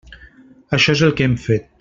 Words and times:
Això 0.79 0.95
és 0.97 1.05
el 1.09 1.15
que 1.21 1.29
hem 1.29 1.39
fet. 1.47 1.73